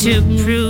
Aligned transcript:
To 0.00 0.22
prove, 0.42 0.69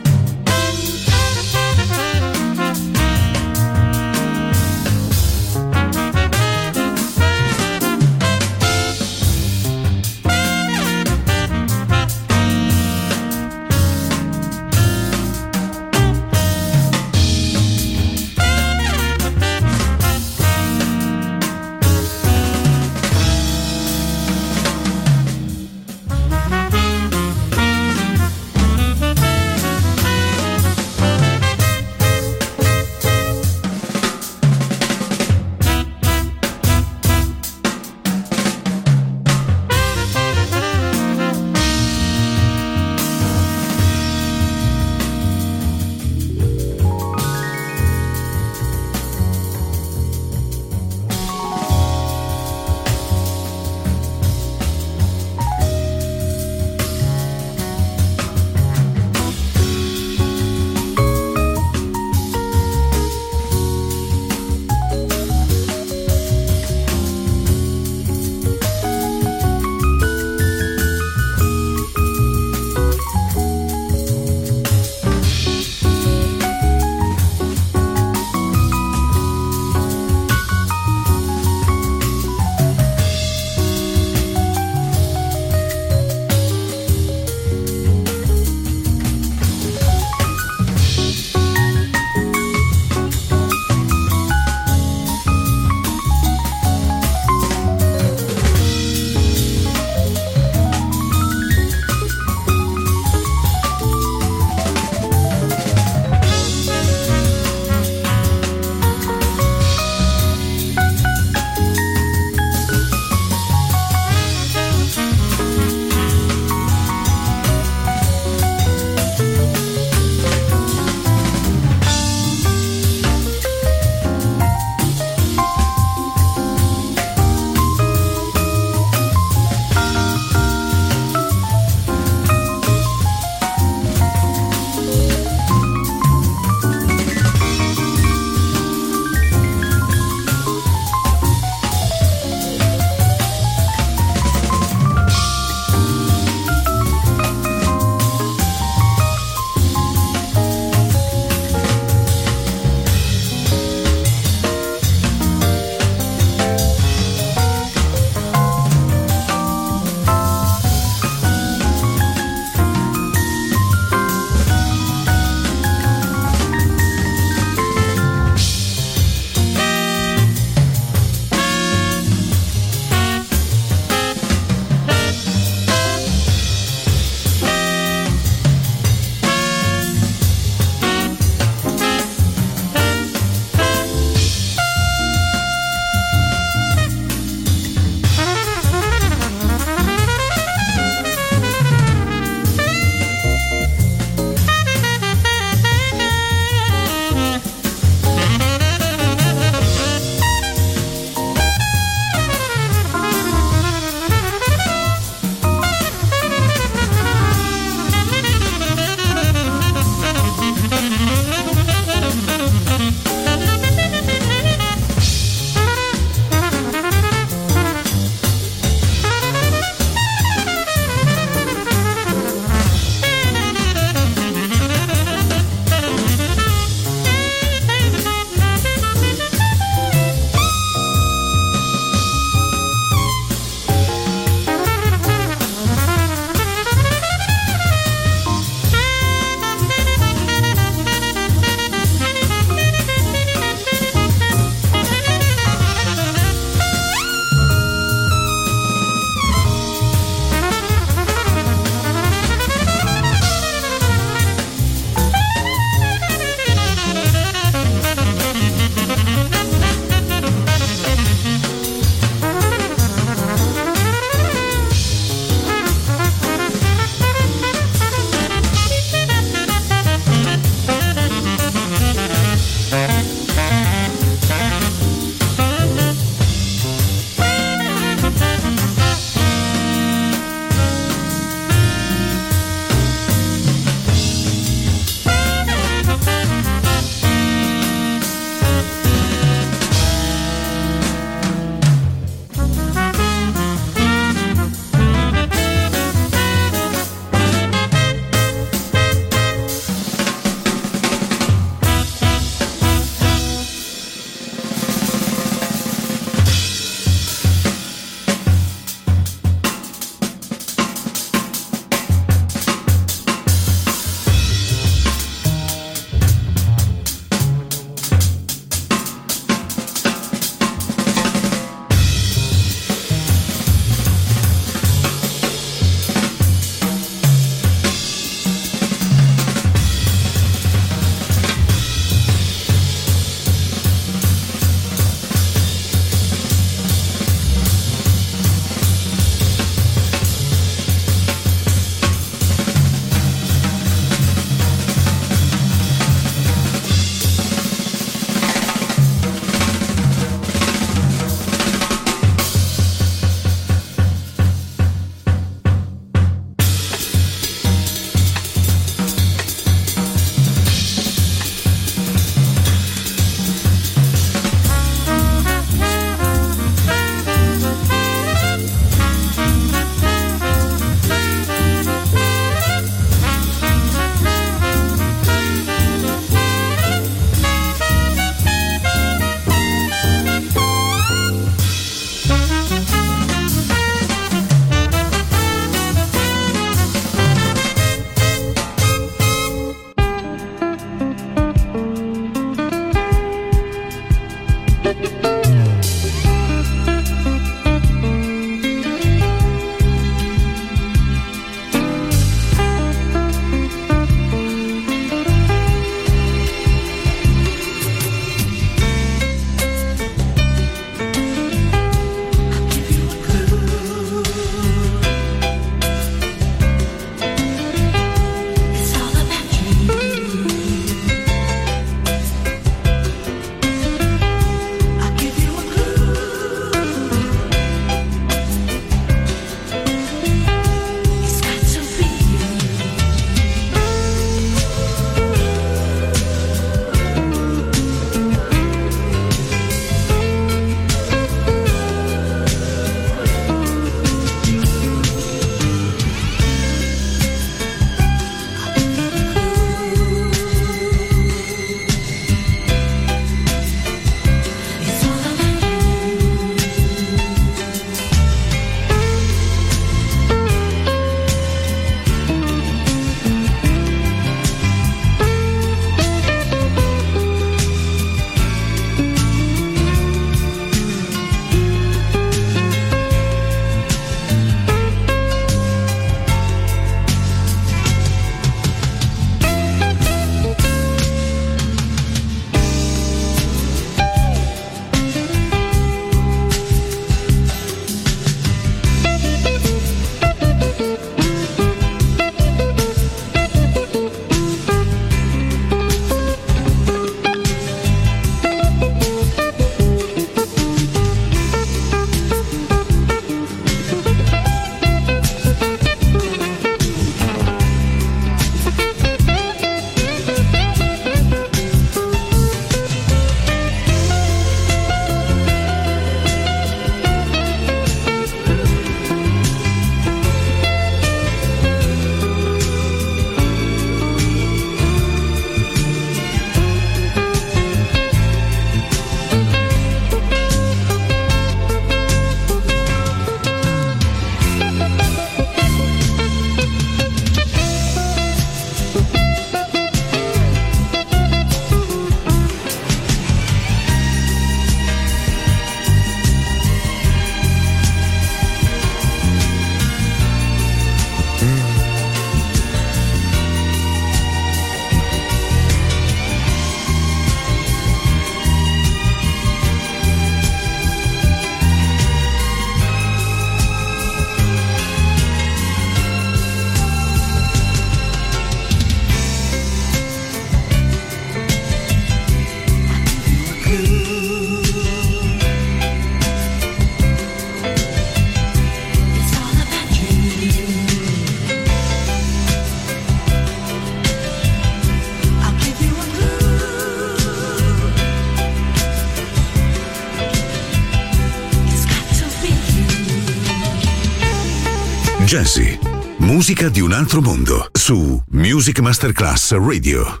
Jazzy, 595.08 595.58
musica 596.00 596.50
di 596.50 596.60
un 596.60 596.70
altro 596.72 597.00
mondo 597.00 597.48
su 597.52 597.98
Music 598.10 598.58
Masterclass 598.58 599.32
Radio. 599.32 600.00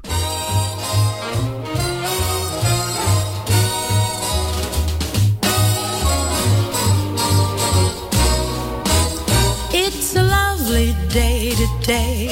It's 9.72 10.14
a 10.14 10.22
lovely 10.22 10.94
day 11.10 11.54
today. 11.54 12.28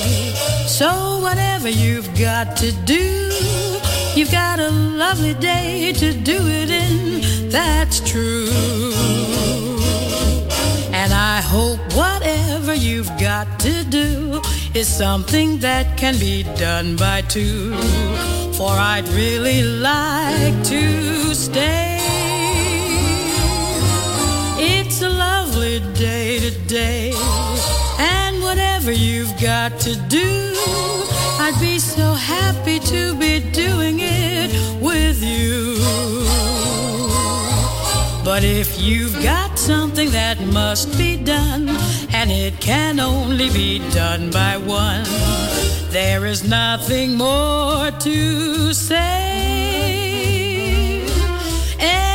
So, 0.66 1.20
whatever 1.22 1.70
you've 1.70 2.11
got 2.12 2.57
to 2.57 2.72
do, 2.85 3.31
you've 4.14 4.31
got 4.31 4.59
a 4.59 4.68
lovely 4.68 5.35
day 5.39 5.95
to 5.95 6.12
do 6.12 6.47
it 6.47 6.68
in. 6.68 7.49
That's 7.49 8.01
true. 8.01 8.51
And 10.93 11.14
I 11.14 11.41
hope 11.41 11.81
whatever 11.95 12.16
you've 12.77 13.11
got 13.18 13.59
to 13.61 13.85
do 13.85 14.41
is 14.74 14.87
something 14.87 15.59
that 15.59 15.97
can 15.97 16.18
be 16.18 16.43
done 16.59 16.97
by 16.97 17.22
two. 17.22 17.74
For 18.55 18.70
I'd 18.70 19.09
really 19.09 19.62
like 19.62 20.64
to 20.64 21.35
stay. 21.35 21.99
It's 24.59 25.03
a 25.03 25.09
lovely 25.09 25.81
day 25.95 26.41
today. 26.41 27.12
And 27.99 28.43
whatever 28.43 28.93
you've 28.93 29.35
got 29.41 29.79
to 29.81 29.97
do, 30.09 30.53
I'd 31.39 31.57
be 31.61 31.79
so 31.79 32.12
happy 32.12 32.79
to 32.81 33.14
be 33.16 33.41
doing 33.53 33.99
it 34.01 34.51
with 34.83 35.22
you. 35.22 36.26
But 38.27 38.43
if 38.43 38.81
you've 38.81 39.22
got 39.22 39.57
something 39.57 40.11
that 40.11 40.41
must 40.41 40.99
be 40.99 41.16
done, 41.16 41.68
and 42.12 42.29
it 42.29 42.61
can 42.61 42.99
only 42.99 43.49
be 43.51 43.79
done 43.91 44.33
by 44.33 44.57
one, 44.57 45.05
there 45.91 46.27
is 46.27 46.43
nothing 46.43 47.14
more 47.16 47.93
to 47.93 48.74
say. 48.74 49.47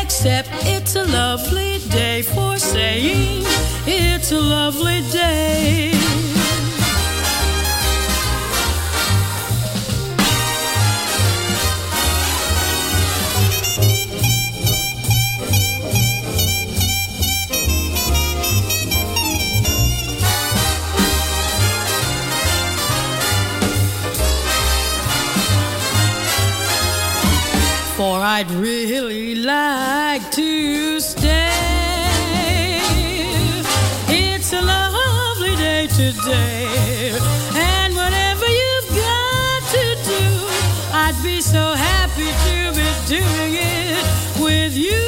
Except 0.02 0.50
it's 0.66 0.98
a 0.98 1.06
lovely 1.06 1.80
day 1.90 2.24
for 2.24 2.58
saying 2.58 3.46
it's 3.88 4.34
a 4.34 4.40
lovely 4.42 5.02
day. 5.12 6.01
I'd 28.22 28.52
really 28.52 29.34
like 29.34 30.30
to 30.32 31.00
stay. 31.00 31.50
It's 34.08 34.54
a 34.54 34.62
lovely 34.62 35.56
day 35.56 35.88
today, 35.88 37.18
and 37.56 37.96
whatever 37.96 38.46
you've 38.46 38.90
got 38.90 39.64
to 39.74 39.96
do, 40.06 40.48
I'd 40.94 41.20
be 41.24 41.42
so 41.42 41.74
happy 41.74 42.30
to 42.46 42.72
be 42.78 42.88
doing 43.08 43.56
it 43.58 44.06
with 44.40 44.78
you. 44.78 45.02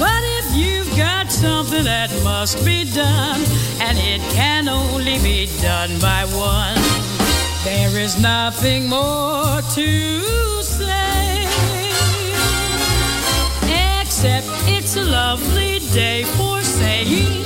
But 0.00 0.22
if 0.38 0.56
you've 0.56 0.96
got 0.96 1.30
something 1.30 1.84
that 1.84 2.10
must 2.24 2.64
be 2.64 2.84
done, 2.92 3.40
and 3.80 3.96
it 3.98 4.20
can 4.34 4.68
only 4.68 5.20
be 5.20 5.46
done 5.62 5.96
by 6.00 6.24
one. 6.34 6.82
There 7.64 7.98
is 7.98 8.20
nothing 8.20 8.90
more 8.90 9.62
to 9.74 10.62
say 10.62 11.46
except 14.00 14.46
it's 14.68 14.96
a 14.96 15.04
lovely 15.04 15.80
day 15.92 16.22
for 16.36 16.62
saying 16.62 17.44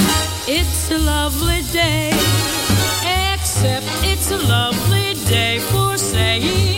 it's 0.50 0.90
a 0.90 0.98
lovely 0.98 1.60
day. 1.72 2.10
Except 3.34 3.86
it's 4.02 4.30
a 4.30 4.38
lovely 4.38 5.12
day 5.28 5.58
for 5.58 5.98
saying 5.98 6.77